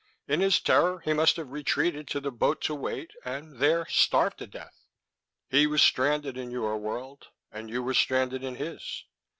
[0.27, 4.39] In his terror he must have retreated to the boat to wait, and there starved
[4.39, 4.87] to death.
[5.47, 9.05] "He was stranded in your world, and you were stranded in his."